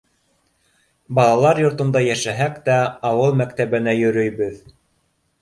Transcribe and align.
Балалар 1.19 1.61
йортонда 1.63 2.01
йәшәһәк 2.07 2.57
тә, 2.71 2.79
ауыл 3.11 3.39
мәктәбенә 3.43 3.95
йөрөйбөҙ. 4.01 4.59